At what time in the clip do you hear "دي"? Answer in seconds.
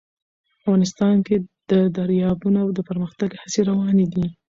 4.13-4.25